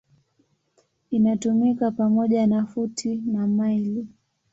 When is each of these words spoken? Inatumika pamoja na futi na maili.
Inatumika 1.11 1.91
pamoja 1.91 2.47
na 2.47 2.65
futi 2.65 3.15
na 3.15 3.47
maili. 3.47 4.07